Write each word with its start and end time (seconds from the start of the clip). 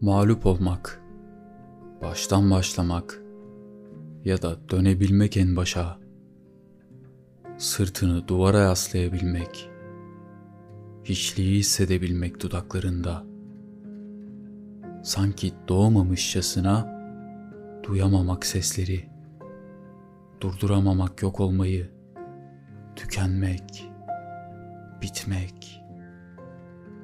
mağlup 0.00 0.46
olmak, 0.46 1.02
baştan 2.02 2.50
başlamak 2.50 3.22
ya 4.24 4.42
da 4.42 4.56
dönebilmek 4.70 5.36
en 5.36 5.56
başa, 5.56 5.98
sırtını 7.56 8.28
duvara 8.28 8.58
yaslayabilmek, 8.58 9.70
hiçliği 11.04 11.58
hissedebilmek 11.58 12.42
dudaklarında, 12.42 13.24
sanki 15.02 15.52
doğmamışçasına 15.68 16.98
duyamamak 17.82 18.46
sesleri, 18.46 19.08
durduramamak 20.40 21.22
yok 21.22 21.40
olmayı, 21.40 21.90
tükenmek, 22.96 23.90
bitmek, 25.02 25.82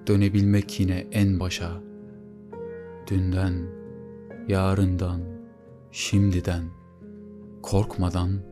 dönebilmek 0.07 0.81
yine 0.81 1.07
en 1.13 1.41
başa, 1.41 1.94
dünden, 3.09 3.67
yarından, 4.49 5.21
şimdiden, 5.91 6.65
korkmadan, 7.63 8.43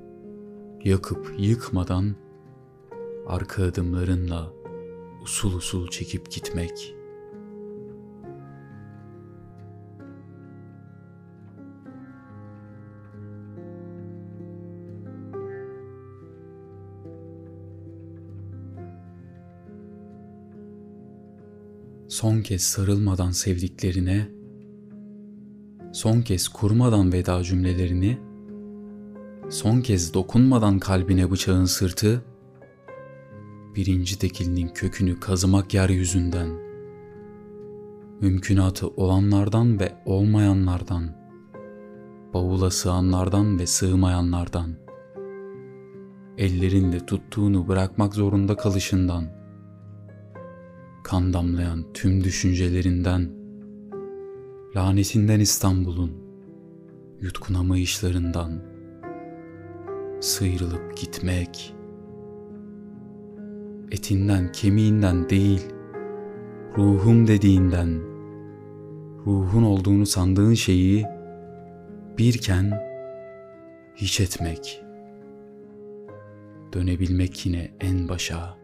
yakıp 0.85 1.35
yıkmadan, 1.39 2.17
arka 3.27 3.65
adımlarınla 3.65 4.53
usul 5.23 5.55
usul 5.55 5.89
çekip 5.89 6.31
gitmek.'' 6.31 7.03
son 22.13 22.43
kez 22.43 22.63
sarılmadan 22.63 23.31
sevdiklerine, 23.31 24.29
son 25.93 26.23
kez 26.23 26.49
kurmadan 26.49 27.13
veda 27.13 27.43
cümlelerini, 27.43 28.19
son 29.51 29.81
kez 29.81 30.15
dokunmadan 30.15 30.79
kalbine 30.79 31.31
bıçağın 31.31 31.65
sırtı, 31.65 32.25
birinci 33.77 34.19
tekilinin 34.19 34.69
kökünü 34.69 35.21
kazımak 35.21 35.75
yeryüzünden, 35.75 36.49
mümkünatı 38.21 38.89
olanlardan 38.89 39.81
ve 39.81 39.93
olmayanlardan, 40.05 41.17
bavula 42.35 42.71
sığanlardan 42.71 43.59
ve 43.59 43.67
sığmayanlardan, 43.67 44.75
ellerinde 46.39 47.07
tuttuğunu 47.07 47.69
bırakmak 47.69 48.15
zorunda 48.15 48.57
kalışından.'' 48.57 49.43
kan 51.03 51.33
damlayan 51.33 51.85
tüm 51.95 52.25
düşüncelerinden, 52.25 53.42
lanetinden 54.77 55.41
İstanbul'un, 55.41 56.13
yutkunamayışlarından, 57.21 58.63
sıyrılıp 60.21 60.97
gitmek, 60.97 61.75
etinden 63.91 64.53
kemiğinden 64.53 65.31
değil, 65.31 65.63
ruhum 66.77 67.27
dediğinden, 67.27 68.01
ruhun 69.27 69.63
olduğunu 69.63 70.07
sandığın 70.07 70.55
şeyi 70.55 71.07
birken 72.19 72.81
hiç 73.97 74.21
etmek, 74.21 74.85
dönebilmek 76.73 77.47
yine 77.47 77.71
en 77.81 78.09
başa.'' 78.09 78.62